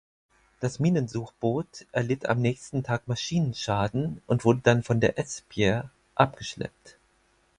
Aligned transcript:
Das 0.61 0.79
Minensuchboot 0.79 1.85
erlitt 1.91 2.25
am 2.25 2.41
nächsten 2.41 2.81
Tag 2.81 3.07
Maschinenschaden 3.07 4.19
und 4.25 4.45
wurde 4.45 4.61
dann 4.63 4.81
von 4.81 4.99
der 4.99 5.19
"Esbjerg" 5.19 5.91
abgeschleppt. 6.15 6.97